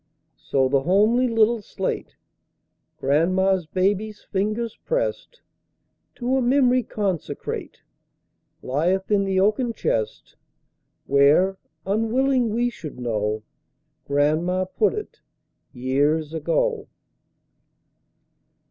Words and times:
So 0.39 0.67
the 0.67 0.81
homely 0.81 1.27
little 1.27 1.61
slate 1.61 2.15
Grandma's 2.97 3.67
baby's 3.67 4.23
fingers 4.31 4.75
pressed, 4.83 5.41
To 6.15 6.37
a 6.37 6.41
memory 6.41 6.81
consecrate, 6.81 7.83
Lieth 8.63 9.11
in 9.11 9.25
the 9.25 9.39
oaken 9.39 9.73
chest, 9.73 10.37
Where, 11.05 11.59
unwilling 11.85 12.49
we 12.49 12.71
should 12.71 12.99
know, 12.99 13.43
Grandma 14.05 14.65
put 14.65 14.95
it, 14.95 15.21
years 15.71 16.33
ago. 16.33 16.87